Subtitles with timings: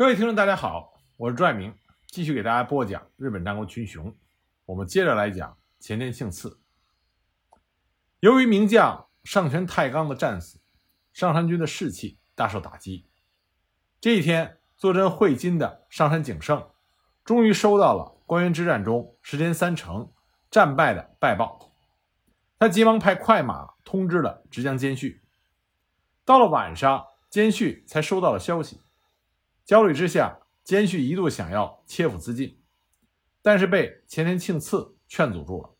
[0.00, 1.74] 各位听众，大家好，我是朱爱明，
[2.06, 4.16] 继续给大家播讲日本战国群雄。
[4.64, 6.58] 我们接着来讲前田庆次。
[8.20, 10.58] 由于名将上泉太纲的战死，
[11.12, 13.10] 上山军的士气大受打击。
[14.00, 16.70] 这一天，坐镇会津的上山景胜，
[17.22, 20.10] 终于收到了关原之战中石田三成
[20.50, 21.74] 战败的败报。
[22.58, 25.20] 他急忙派快马通知了直江兼续。
[26.24, 28.80] 到了晚上，兼续才收到了消息。
[29.64, 32.60] 焦虑之下，兼续一度想要切腹自尽，
[33.42, 35.76] 但是被前田庆次劝阻住了。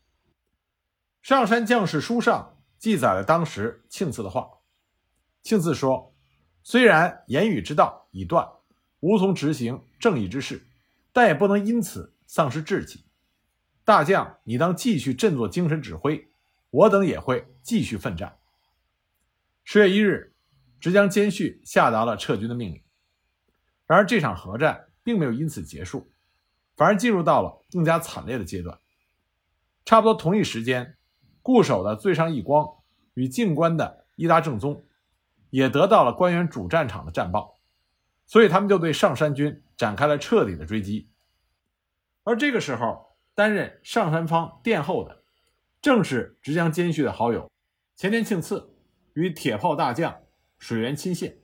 [1.21, 4.49] 上山将士书上记载了当时庆次的话。
[5.43, 6.15] 庆次说
[6.63, 8.47] ：“虽然言语之道已断，
[8.99, 10.67] 无从执行正义之事，
[11.11, 13.05] 但也不能因此丧失志气。
[13.83, 16.31] 大将，你当继续振作精神指挥，
[16.69, 18.37] 我等也会继续奋战。”
[19.63, 20.35] 十月一日，
[20.79, 22.83] 直江兼续下达了撤军的命令。
[23.91, 26.09] 然而，这场核战并没有因此结束，
[26.77, 28.79] 反而进入到了更加惨烈的阶段。
[29.83, 30.95] 差不多同一时间，
[31.41, 32.65] 固守的最上义光
[33.15, 34.85] 与静关的伊达正宗
[35.49, 37.59] 也得到了关原主战场的战报，
[38.25, 41.09] 所以他们就对上山军展开了彻底的追击。
[42.23, 45.21] 而这个时候，担任上山方殿后的，
[45.81, 47.51] 正是直江兼续的好友
[47.97, 48.73] 前田庆次
[49.15, 50.21] 与铁炮大将
[50.59, 51.40] 水原亲信。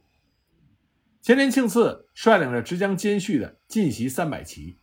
[1.27, 4.77] 前田庆次率领着直江兼续的晋袭三百骑，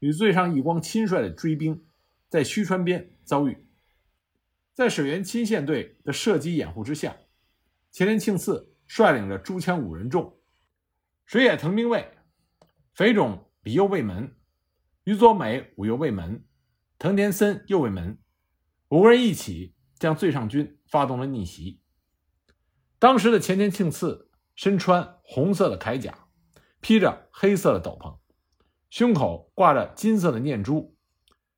[0.00, 1.86] 与最上义光亲率的追兵，
[2.28, 3.66] 在须川边遭遇。
[4.74, 7.16] 在水原亲线队的射击掩护之下，
[7.90, 10.38] 前田庆次率领着朱枪五人众、
[11.24, 12.06] 水野藤兵卫、
[12.92, 14.36] 肥冢比右卫门、
[15.04, 16.44] 于佐美武右卫门、
[16.98, 18.18] 藤田森右卫门
[18.90, 21.80] 五个人一起将最上军发动了逆袭。
[22.98, 24.25] 当时的前田庆次。
[24.56, 26.26] 身穿红色的铠甲，
[26.80, 28.18] 披着黑色的斗篷，
[28.90, 30.96] 胸口挂着金色的念珠，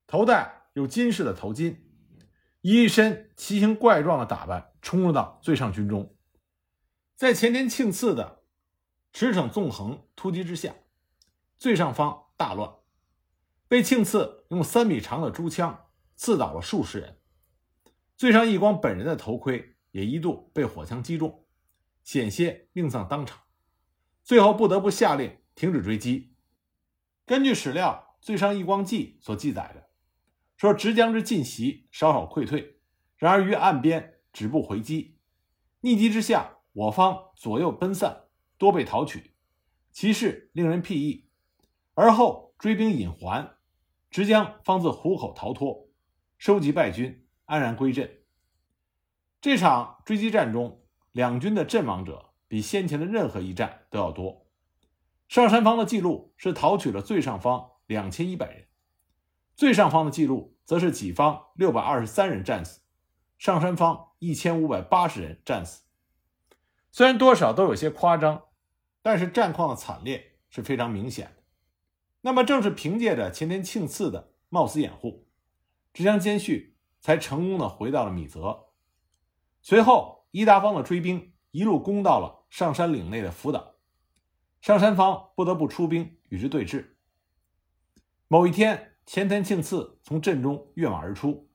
[0.07, 1.79] 头戴有金饰的头巾，
[2.61, 6.17] 一身奇形怪状的打扮，冲入到最上军中。
[7.15, 8.43] 在前田庆次的
[9.13, 10.75] 驰骋纵横突击之下，
[11.57, 12.75] 最上方大乱，
[13.69, 17.19] 被庆次用三米长的珠枪刺倒了数十人。
[18.17, 21.45] 最上义光本人的头盔也一度被火枪击中。
[22.09, 23.43] 险些命丧当场，
[24.23, 26.33] 最后不得不下令停止追击。
[27.27, 29.91] 根据史料《最上义光记》所记载的，
[30.57, 32.81] 说直江之进袭稍稍溃退，
[33.19, 35.19] 然而于岸边止步回击，
[35.81, 38.23] 逆击之下，我方左右奔散，
[38.57, 39.35] 多被逃取，
[39.93, 41.29] 其势令人辟易。
[41.93, 43.59] 而后追兵引还，
[44.09, 45.91] 直江方自虎口逃脱，
[46.39, 48.23] 收集败军，安然归阵。
[49.43, 50.83] 这场追击战中。
[51.13, 54.47] 两军的阵亡者比先前的任何一战都要多。
[55.29, 58.67] 上山方的记录是讨取了最上方两千一百人，
[59.55, 62.81] 最上方的记录则是己方六百二十三人战死，
[63.37, 65.83] 上山方一千五百八十人战死。
[66.91, 68.45] 虽然多少都有些夸张，
[69.03, 71.43] 但是战况的惨烈是非常明显的。
[72.23, 75.29] 那么，正是凭借着前田庆次的冒死掩护，
[75.93, 78.69] 直江兼续才成功的回到了米泽。
[79.61, 80.18] 随后。
[80.31, 83.77] 伊达方的追兵一路攻到了上山岭内的福岛，
[84.61, 86.97] 上山方不得不出兵与之对峙。
[88.27, 91.51] 某一天，前田庆次从阵中跃马而出，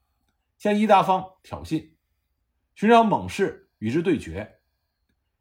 [0.58, 1.94] 向伊达方挑衅，
[2.74, 4.60] 寻找猛士与之对决。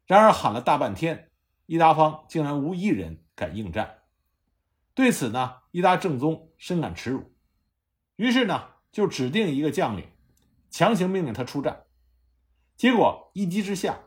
[0.05, 1.31] 然而喊了大半天，
[1.65, 4.03] 伊达方竟然无一人敢应战。
[4.93, 7.33] 对此呢，伊达正宗深感耻辱，
[8.15, 10.07] 于是呢，就指定一个将领，
[10.69, 11.82] 强行命令他出战。
[12.75, 13.99] 结果一击之下，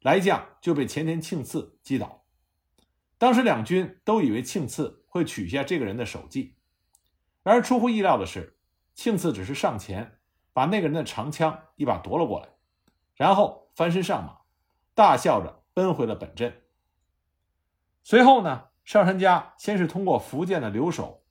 [0.00, 2.24] 来将就被前田庆次击倒。
[3.18, 6.56] 当时两军都以为庆次会取下这个人的首级，
[7.42, 8.58] 然而出乎意料的是，
[8.94, 10.18] 庆次只是上前
[10.52, 12.48] 把那个人的长枪一把夺了过来，
[13.14, 14.38] 然后翻身上马，
[14.94, 16.62] 大笑着奔回了本阵。
[18.02, 21.24] 随后呢，上杉家先是通过福建的留守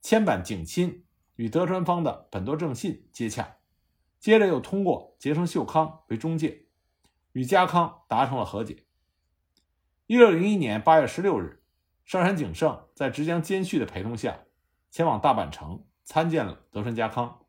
[0.00, 1.04] 千坂景亲
[1.36, 3.58] 与德川方的本多正信接洽。
[4.24, 6.64] 接着又通过结成秀康为中介，
[7.32, 8.86] 与家康达成了和解。
[10.06, 11.62] 一六零一年八月十六日，
[12.06, 14.44] 上杉景胜在直江兼续的陪同下，
[14.90, 17.44] 前往大阪城参见了德川家康。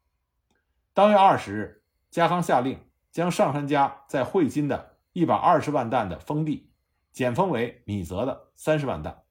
[0.93, 2.77] 当月二十日，家康下令
[3.09, 6.73] 将上杉家在会津的一百二十万担的封地
[7.13, 9.23] 减封为米泽的三十万担。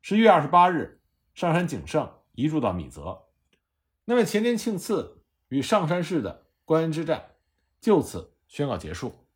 [0.00, 1.02] 十一月二十八日，
[1.34, 3.24] 上杉景胜移驻到米泽。
[4.04, 5.15] 那么前田庆次。
[5.48, 7.36] 与上山市的关原之战
[7.80, 9.26] 就此宣告结束。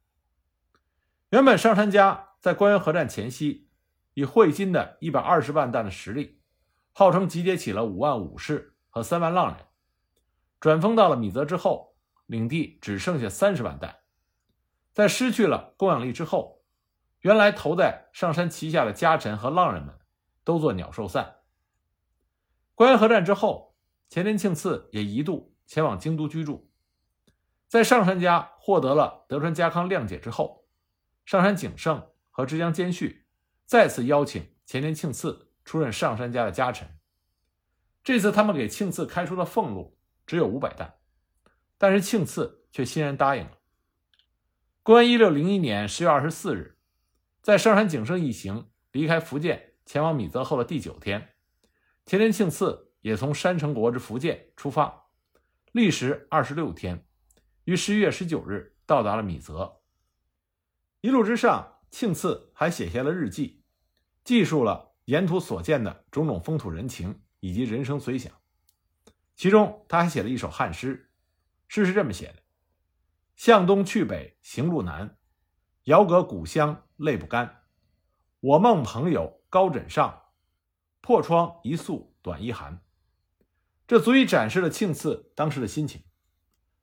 [1.31, 3.69] 原本上杉家在关原合战前夕
[4.15, 6.41] 以汇金的一百二十万担的实力，
[6.93, 9.67] 号称集结起了五万武士和三万浪人，
[10.59, 11.97] 转封到了米泽之后，
[12.27, 13.97] 领地只剩下三十万担。
[14.93, 16.65] 在失去了供养力之后，
[17.21, 19.97] 原来投在上山旗下的家臣和浪人们
[20.43, 21.37] 都做鸟兽散。
[22.75, 23.77] 关原合战之后，
[24.09, 26.69] 前田庆次也一度前往京都居住。
[27.69, 30.67] 在上杉家获得了德川家康谅解之后，
[31.25, 33.25] 上杉景胜和直江兼续
[33.67, 36.89] 再次邀请前田庆次出任上杉家的家臣。
[38.03, 39.97] 这次他们给庆次开出的俸禄
[40.27, 40.95] 只有五百担，
[41.79, 43.59] 但是庆次却欣然答应了。
[44.83, 46.79] 公元一六零一年十月二十四日，
[47.43, 51.29] 在上杉景胜一行离开福建前往米泽后的第九天，
[52.07, 55.00] 前田庆次也从山城国之福建出发，
[55.73, 57.07] 历时二十六天。
[57.65, 59.83] 于十一月十九日到达了米泽。
[61.01, 63.63] 一路之上，庆次还写下了日记，
[64.25, 68.33] 记述了沿途所见的种种风土人情以及人生随想。
[69.37, 71.13] 其中，他还写了一首汉诗，
[71.69, 72.43] 诗是这么写的
[73.37, 75.17] ：“向东去北行路难，
[75.85, 77.63] 遥隔故乡泪不干。
[78.41, 80.23] 我梦朋友高枕上，
[81.01, 82.83] 破窗一宿短衣寒。”
[83.91, 86.05] 这足以展示了庆次当时的心情。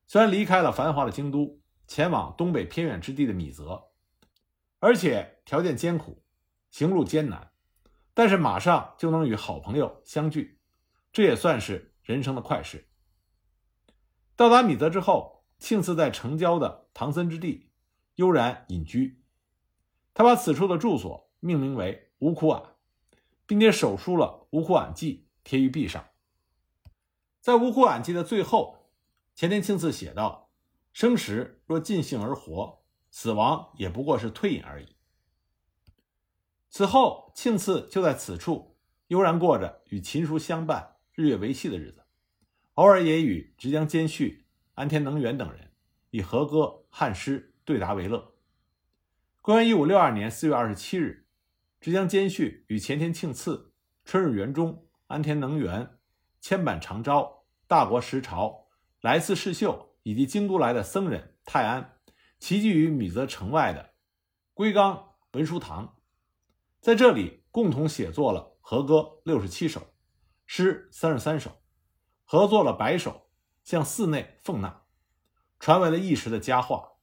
[0.07, 3.91] 虽然离开了繁华的京都，前往东北偏远之地的米泽，
[4.79, 6.21] 而且条件艰苦，
[6.69, 7.53] 行路艰难，
[8.13, 10.59] 但是马上就能与好朋友相聚，
[11.13, 12.89] 这也算是人生的快事。
[14.35, 17.71] 到达米泽之后，庆次在城郊的唐森之地
[18.15, 19.23] 悠然隐居，
[20.13, 22.75] 他把此处的住所命名为吴苦庵，
[23.45, 26.05] 并且手书了《吴苦庵记》贴于壁上。
[27.47, 28.91] 在《吴苦庵记》的最后。
[29.33, 30.51] 前田庆次写道
[30.91, 34.97] ：“生时若尽兴而活，死亡也不过是退隐而已。”
[36.69, 38.75] 此后，庆次就在此处
[39.07, 42.03] 悠然过着与琴书相伴、日月维系的日子，
[42.73, 45.71] 偶尔也与直江兼续、安田能源等人
[46.09, 48.33] 以和歌、汉诗对答为乐。
[49.41, 51.25] 公元一五六二年四月二十七日，
[51.79, 53.71] 直江兼续与前田庆次、
[54.03, 55.97] 春日园中、安田能源、
[56.41, 57.36] 千板长昭、
[57.67, 58.67] 大国石朝。
[59.01, 61.99] 来自世秀以及京都来的僧人泰安，
[62.39, 63.93] 齐聚于米泽城外的
[64.55, 65.99] 龟冈文殊堂，
[66.81, 69.93] 在这里共同写作了和歌六十七首，
[70.47, 71.61] 诗三十三首，
[72.23, 73.29] 合作了百首，
[73.63, 74.81] 向寺内奉纳，
[75.59, 76.93] 传为了一时的佳话。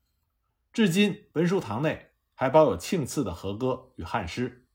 [0.73, 4.67] 至今文殊堂内还保有庆次的和歌与汉诗。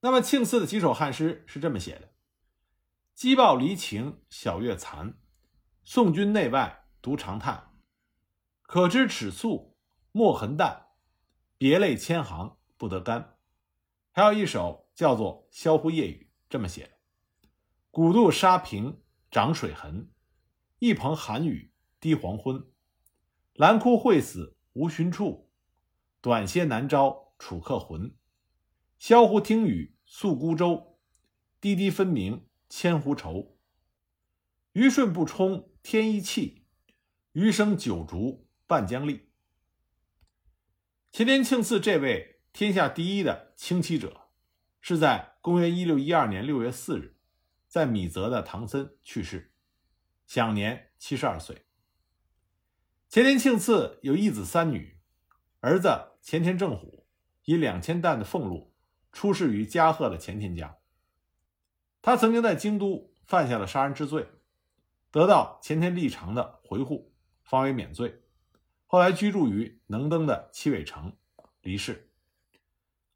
[0.00, 2.12] 那么庆次的几首汉诗是这么写的
[3.16, 5.18] ：“机报离情晓月残。”
[5.82, 7.72] 宋军内外独长叹，
[8.60, 9.78] 可知尺素
[10.12, 10.88] 墨痕淡，
[11.56, 13.38] 别泪千行不得干。
[14.10, 16.98] 还有一首叫做《萧乎夜雨》，这么写：
[17.90, 20.10] 古渡沙平涨水痕，
[20.78, 22.70] 一蓬寒雨滴黄昏。
[23.54, 25.50] 兰枯会死无寻处，
[26.20, 28.14] 短些难招楚客魂。
[28.98, 30.98] 萧乎听雨宿孤舟，
[31.62, 33.58] 滴滴分明千湖愁。
[34.72, 35.70] 虞舜不冲。
[35.88, 36.66] 天一气，
[37.30, 39.28] 余生九竹半江立。
[41.12, 44.22] 前田庆次这位天下第一的清奇者，
[44.80, 47.16] 是在公元一六一二年六月四日，
[47.68, 49.54] 在米泽的唐森去世，
[50.26, 51.66] 享年七十二岁。
[53.08, 54.98] 前田庆次有一子三女，
[55.60, 57.06] 儿子前田正虎
[57.44, 58.74] 以两千担的俸禄
[59.12, 60.76] 出仕于加贺的前田家，
[62.06, 64.28] 他曾经在京都犯下了杀人之罪。
[65.10, 68.22] 得到前田利长的回护，方为免罪。
[68.86, 71.16] 后来居住于能登的七尾城，
[71.62, 72.08] 离世。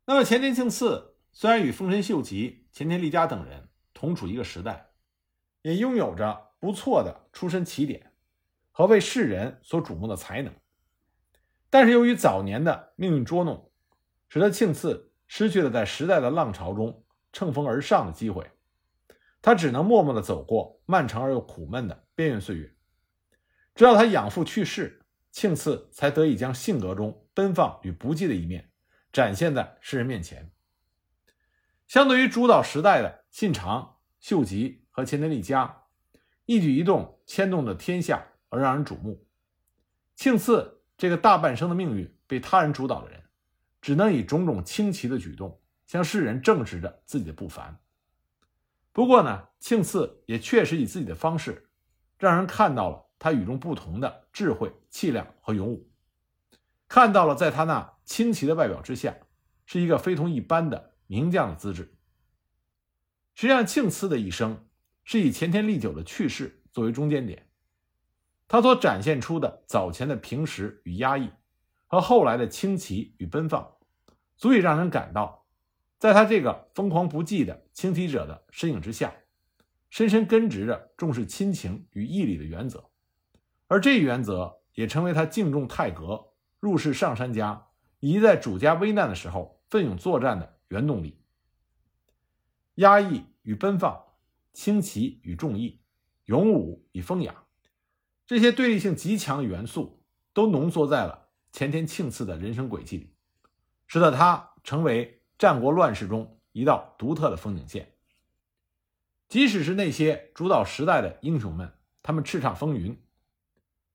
[0.07, 4.91] 那么前田庆次虽然与丰臣秀吉、前田利家等人同处一个时代，
[5.63, 8.13] 也拥有着不错的出身起点
[8.73, 10.53] 和为世人所瞩目的才能，
[11.71, 13.71] 但是由于早年的命运捉弄，
[14.29, 18.51] 使得庆次失去了在时代的浪潮中乘风而上的机会。
[19.43, 22.75] 他只能默默地走过漫长而又苦闷的边缘岁月，
[23.75, 28.71] 直到他养父去世，庆次才得以将性格中奔放与不羁的一面
[29.13, 30.51] 展现在世人面前。
[31.89, 35.85] 相对于主导时代的信长、秀吉和前田利家，
[36.45, 39.27] 一举一动牵动着天下而让人瞩目，
[40.15, 43.23] 庆次这个大半生的命运被他人主导的人，
[43.81, 47.81] 只能以种种清奇的举动向世人证实着自己的不凡。
[49.01, 51.71] 不过呢，庆次也确实以自己的方式，
[52.19, 55.91] 让人看到了他与众不同的智慧、气量和勇武，
[56.87, 59.17] 看到了在他那清奇的外表之下，
[59.65, 61.97] 是一个非同一般的名将的资质。
[63.35, 64.69] 实际上，庆次的一生
[65.03, 67.49] 是以前田利久的去世作为中间点，
[68.49, 71.31] 他所展现出的早前的平实与压抑，
[71.87, 73.67] 和后来的清奇与奔放，
[74.37, 75.40] 足以让人感到，
[76.01, 79.13] 在他这个疯狂不羁的轻敌者的身影之下，
[79.91, 82.89] 深深根植着重视亲情与义理的原则，
[83.67, 86.29] 而这一原则也成为他敬重泰阁、
[86.59, 87.67] 入仕上山家
[87.99, 91.21] 以及在主家危难的时候奋勇作战的原动力。
[92.77, 94.03] 压抑与奔放，
[94.55, 95.83] 轻奇与重义，
[96.25, 97.45] 勇武与风雅，
[98.27, 100.03] 这些对立性极强的元素，
[100.33, 103.15] 都浓缩在了前田庆次的人生轨迹里，
[103.87, 107.95] 使得他成为战国乱世中一道独特的风景线。
[109.27, 113.03] 即使是那些主导时代的英雄们，他们叱咤风云，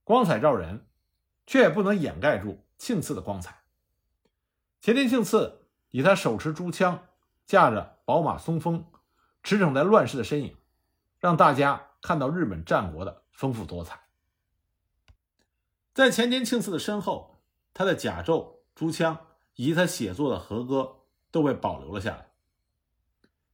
[0.04, 0.88] 光彩照人，
[1.46, 3.62] 却也不能掩盖住庆次的光彩。
[4.82, 7.06] 前田庆次以他手持珠枪，
[7.46, 8.84] 驾着宝马松风，
[9.44, 10.58] 驰骋在乱世的身影，
[11.20, 14.00] 让大家看到日本战国的丰富多彩。
[15.94, 17.40] 在前田庆次的身后，
[17.72, 19.16] 他的甲胄、珠枪
[19.54, 21.02] 以及他写作的和歌
[21.36, 22.32] 都被保留了下来。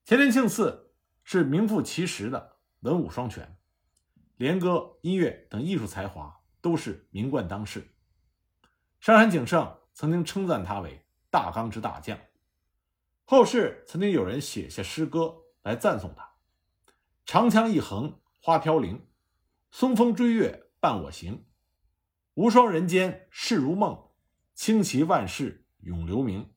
[0.05, 0.89] 前田庆次。
[1.23, 3.55] 是名副其实的文武双全，
[4.37, 7.93] 连歌、音乐等艺术才华都是名冠当世。
[8.99, 12.19] 上杉景胜曾经称赞他为大纲之大将，
[13.23, 16.33] 后世曾经有人写下诗歌来赞颂他
[17.23, 19.07] ：“长枪一横花飘零，
[19.69, 21.45] 松风追月伴我行。
[22.33, 24.09] 无双人间事如梦，
[24.55, 26.51] 轻骑万世永留名。”